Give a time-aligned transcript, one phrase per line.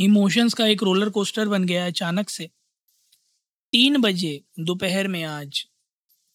[0.00, 2.46] Emotions का एक roller coaster बन गया है अचानक से।
[3.72, 5.64] तीन बजे दोपहर में आज,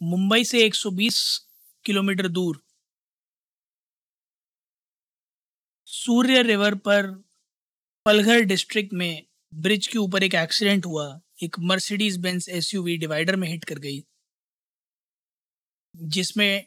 [0.00, 1.18] मुंबई से 120
[1.84, 2.62] किलोमीटर दूर,
[5.88, 7.10] सूर्य रिवर पर
[8.06, 11.06] पलघर डिस्ट्रिक्ट में ब्रिज के ऊपर एक एक्सीडेंट हुआ,
[11.42, 14.02] एक मर्सिडीज बेंस एसयूवी डिवाइडर में हिट कर गई,
[15.94, 16.64] जिसमें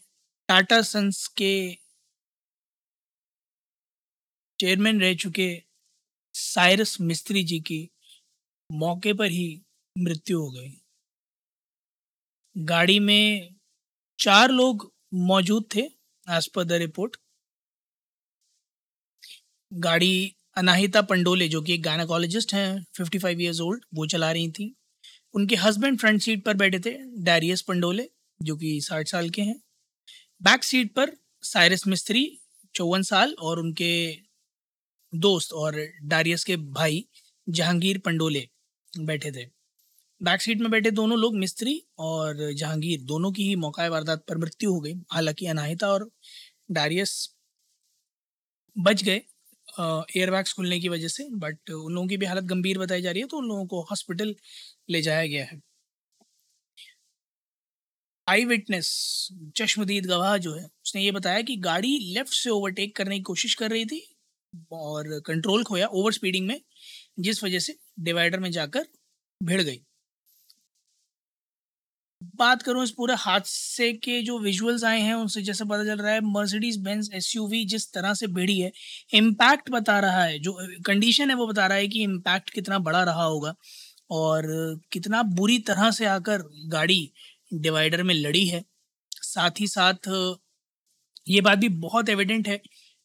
[0.50, 1.54] टाटा सन्स के
[4.60, 5.52] चेयरमैन रह चुके
[6.34, 7.90] साइरस मिस्त्री जी की
[8.72, 9.62] मौके पर ही
[9.98, 10.82] मृत्यु हो गई।
[12.58, 13.56] गाड़ी में
[14.20, 15.82] चार लोग मौजूद थे
[16.30, 17.18] एज पर द रिपोर्ट
[19.74, 24.52] गाड़ी अनाहिता पंडोले, जो कि एक गायनाकोलॉजिस्ट हैं 55 फाइव ईयर्स ओल्ड वो चला रही
[24.52, 24.76] थी।
[25.34, 28.10] उनके हस्बैंड फ्रंट सीट पर बैठे थे डैरियस पंडोले,
[28.42, 29.62] जो कि साठ साल के हैं।
[30.44, 32.40] बैक सीट पर साइरस मिस्त्री,
[32.76, 34.23] चौवन साल, और उनके
[35.14, 35.76] दोस्त और
[36.06, 37.06] डारियस के भाई
[37.48, 38.48] जहांगीर पंडोले
[38.94, 39.46] बैठे थे।
[40.22, 44.38] बैक सीट में बैठे दोनों लोग मिस्त्री और जहांगीर, दोनों की ही मौका वारदात पर
[44.38, 46.10] मृत्यु हो गई। हालाँकि अनाहिता और
[46.72, 47.16] डारियस
[48.76, 49.22] बच गए
[49.78, 53.22] एयरबैग्स खुलने की वजह से बट उन लोगों की भी हालत गंभीर बताई जा रही
[53.22, 54.36] है तो उन लोगों को हॉस्पिटल
[54.90, 55.62] ले जाया गया है।
[58.28, 58.88] आई विटनेस
[59.58, 63.56] चश्मदीद गवाह जो है, उसने ये बताया कि गाड़ी लेफ़्ट से ओवरटेक करने की कोशिश
[63.56, 64.00] कर रही थी
[64.74, 66.60] और कंट्रोल खोया ओवर स्पीडिंग में,
[67.20, 68.86] जिस वजह से डिवाइडर में जाकर
[69.42, 69.82] भिड़ गई।
[72.36, 76.12] बात करूँ इस पूरे हादसे के जो विजुअल्स आए हैं, उनसे जैसे पता चल रहा
[76.14, 78.72] है मर्सिडीज बेंज एसयूवी जिस तरह से भिड़ी है
[79.14, 80.54] इम्पैक्ट बता रहा है, जो
[80.86, 83.54] कंडीशन है वो बता रहा है कि इम्पैक्ट कितना बड़ा रहा होगा
[84.12, 84.46] और
[84.92, 87.12] कितना बुरी तरह से आकर गाड़ी
[87.56, 88.64] डिवाइडर में लड़ी है।
[89.14, 90.10] साथ ही साथ,
[91.28, 92.62] ये बात भी बहुत एविडेंट है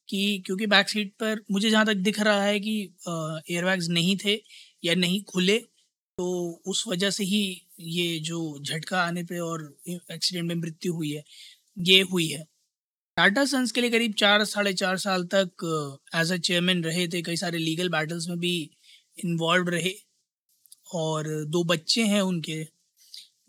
[0.09, 2.77] कि क्योंकि बैक सीट पर मुझे जहाँ तक दिख रहा है कि
[3.07, 4.41] एयरबैग्स नहीं थे
[4.85, 6.29] या नहीं खुले तो
[6.67, 7.41] उस वजह से ही
[7.81, 11.23] ये जो झटका आने पे और एक्सीडेंट में मृत्यु हुई है,
[11.77, 12.43] ये हुई है।
[13.17, 15.65] टाटा सन्स के लिए करीब चार, साढ़े चार साल तक
[16.15, 18.71] एज अ चेयरमैन रहे थे, कई सारे लीगल बैटल्स में भी
[19.25, 19.93] इन्वॉल्व रहे
[20.95, 22.63] और दो बच्चे हैं उनके।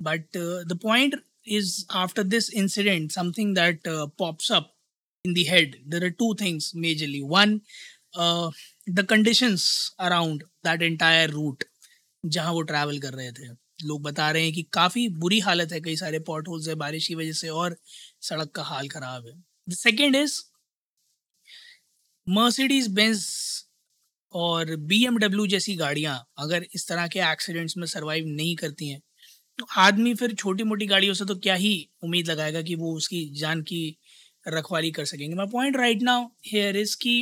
[0.02, 0.38] But
[0.68, 4.74] the point is after this incident something that pops up
[5.26, 5.76] in the head.
[5.86, 7.24] There are two things majorly.
[7.24, 7.62] One
[8.18, 8.52] uh,
[8.88, 11.64] the conditions around that entire route
[12.26, 13.48] जहाँ वो ट्रैवल कर रहे थे।
[13.86, 17.08] लोग बता रहे हैं कि काफ़ी बुरी हालत है कई सारे पॉट होल्स है बारिश
[17.08, 17.76] की वजह से और
[18.22, 19.34] सड़क का हाल खराब है।
[19.70, 20.42] The second is
[22.30, 23.26] Mercedes Benz
[24.34, 29.02] और बी जैसी गाड़ियाँ अगर इस तरह के एक्सीडेंट्स में सर्वाइव नहीं करती हैं
[29.60, 33.30] तो आदमी फिर छोटी मोटी गाड़ियों से तो क्या ही उम्मीद लगाएगा कि वो उसकी
[33.40, 33.98] जान की
[34.46, 37.16] रखवाली कर सकेंगे। My point right now here is की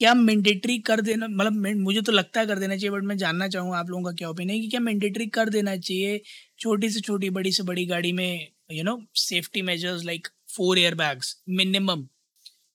[0.00, 3.46] क्या मैंडेटरी कर देना मतलब मुझे तो लगता है कर देना चाहिए बट मैं जानना
[3.48, 6.20] चाहूँगा आप लोगों का क्या ओपिनियन है कि क्या मैंडेटरी कर देना चाहिए
[6.58, 10.94] छोटी से छोटी, बड़ी से बड़ी गाड़ी में you know safety measures like four air
[10.94, 12.06] bags minimum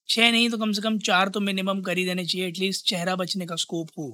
[0.10, 3.16] छः नहीं तो कम से कम चार तो मिनिमम कर ही देने चाहिए एटलीस्ट चेहरा
[3.16, 4.10] बचने का स्कोप हो।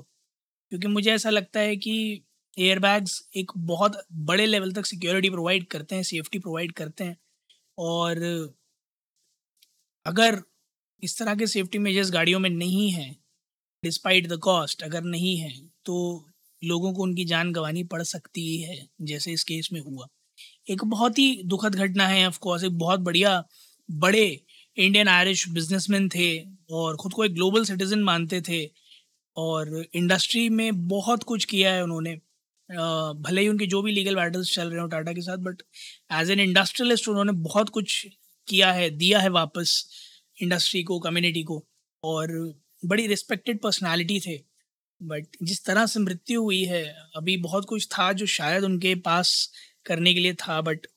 [0.72, 2.24] क्योंकि मुझे ऐसा लगता है कि
[2.58, 7.18] एयर बैग्स एक बहुत बड़े लेवल तक सिक्योरिटी प्रोवाइड करते हैं, सेफ्टी प्रोवाइड करते हैं।
[7.78, 8.24] और
[10.06, 10.42] अगर
[11.04, 13.16] इस तरह के सेफ्टी मेजर्स गाड़ियों में नहीं हैं,
[13.84, 15.52] डिस्पाइट द कॉस्ट अगर नहीं है
[15.86, 15.96] तो
[16.62, 20.08] लोगों को उनकी जान गंवानी पड़ सकती है, जैसे इस केस में हुआ।
[20.70, 23.44] एक बहुत ही दुखद घटना है ऑफ़ कोर्स एक बहुत बढ़िया,
[23.90, 24.26] बड़े
[24.78, 26.30] इंडियन आयरिश बिजनेसमैन थे
[26.72, 28.66] और ख़ुद को एक ग्लोबल सिटीज़न मानते थे
[29.38, 32.18] और इंडस्ट्री में बहुत कुछ किया है उन्होंने।
[32.70, 35.62] भले ही उनके जो भी लीगल बैटल्स चल रहे हो टाटा के साथ बट
[36.14, 38.06] एज एन इंडस्ट्रियलिस्ट उन्होंने बहुत कुछ
[38.48, 39.84] किया है, दिया है वापस
[40.38, 41.64] इंडस्ट्री को कम्युनिटी को,
[42.04, 42.28] और
[42.84, 44.38] बड़ी रिस्पेक्टेड पर्सनालिटी थे।
[45.02, 46.84] बट जिस तरह से मृत्यु हुई है,
[47.16, 49.34] अभी बहुत कुछ था जो शायद उनके पास
[49.86, 50.88] करने के लिए था बट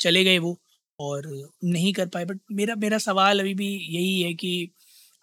[0.00, 0.58] चले गए वो,
[0.98, 4.70] और नहीं कर पाए। बट मेरा मेरा सवाल अभी भी यही है कि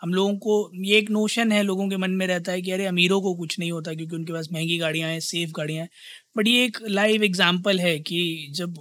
[0.05, 2.85] हम लोगों को, ये एक नोशन है लोगों के मन में रहता है कि अरे
[2.85, 5.89] अमीरों को कुछ नहीं होता क्योंकि उनके पास महँगी गाड़ियाँ हैं सेफ़ गाड़ियाँ हैं।
[6.37, 8.77] बट ये एक लाइव एग्ज़ाम्पल है कि जब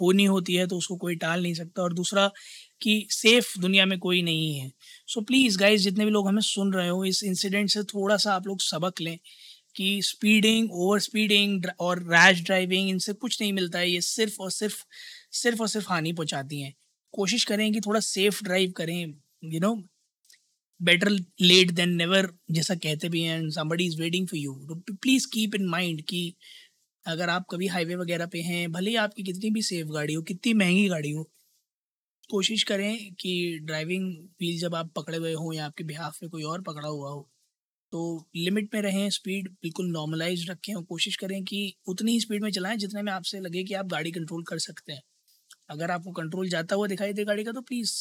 [0.00, 2.30] होनी होती है तो उसको कोई टाल नहीं सकता और दूसरा
[2.82, 4.70] कि सेफ़ दुनिया में कोई नहीं है।
[5.08, 8.34] सो प्लीज़ गाइज़ जितने भी लोग हमें सुन रहे हो, इस इंसिडेंट से थोड़ा सा
[8.34, 9.18] आप लोग सबक लें
[9.76, 14.50] कि स्पीडिंग ओवर स्पीडिंग और रैश ड्राइविंग इनसे कुछ नहीं मिलता है, ये सिर्फ़ और
[14.52, 14.82] सिर्फ़
[15.34, 16.74] सिर्फ़ और सिर्फ़ हानि पहुंचाती हैं।
[17.14, 19.00] कोशिश करें कि थोड़ा सेफ़ ड्राइव करें
[19.44, 19.74] you know
[20.82, 21.08] better
[21.42, 25.54] late than never जैसा कहते भी हैं somebody is waiting for you तो प्लीज़ कीप
[25.54, 26.22] इन माइंड कि
[27.06, 30.22] अगर आप कभी हाईवे वगैरह पे हैं, भले ही आपकी कितनी भी सेफ़ गाड़ी हो,
[30.24, 31.24] कितनी महँगी गाड़ी हो,
[32.30, 33.32] कोशिश करें कि
[33.64, 34.06] ड्राइविंग
[34.40, 37.28] व्हील जब आप पकड़े हुए हों या आपके बिहाफ में कोई और पकड़ा हुआ हो
[37.92, 38.02] तो
[38.36, 42.50] लिमिट में रहें स्पीड बिल्कुल नॉर्मलाइज रखें और कोशिश करें कि उतनी ही स्पीड में
[42.52, 45.02] चलाएँ जितने में आपसे लगे कि आप गाड़ी कंट्रोल कर सकते हैं।
[45.70, 47.94] अगर आपको कंट्रोल जाता हुआ दिखाई दे गाड़ी का तो please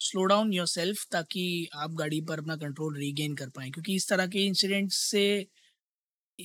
[0.00, 4.08] slow down yourself ताकि आप गाड़ी पर अपना कंट्रोल रीगेन कर पाएँ। क्योंकि इस
[4.08, 5.46] तरह के इंसिडेंट से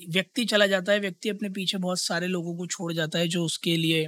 [0.10, 3.46] व्यक्ति चला जाता है, व्यक्ति अपने पीछे बहुत सारे लोगों को छोड़ जाता है जो
[3.46, 4.06] उसके लिए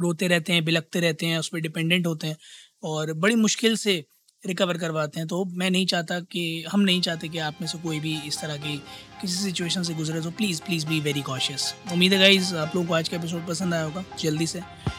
[0.00, 2.36] रोते रहते हैं बिलकते रहते हैं, उस पर डिपेंडेंट होते हैं
[2.82, 4.04] और बड़ी मुश्किल से
[4.46, 7.78] रिकवर करवाते हैं। तो मैं नहीं चाहता कि, हम नहीं चाहते कि आप में से
[7.78, 8.78] कोई भी इस तरह की
[9.20, 12.88] किसी सिचुएशन से गुजरे। तो please please be very cautious उम्मीद है गाइज़ आप लोगों
[12.88, 14.60] को आज का एपिसोड पसंद आया होगा। जल्दी से।